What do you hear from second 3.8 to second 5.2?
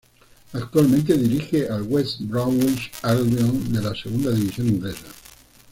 la Segunda División inglesa.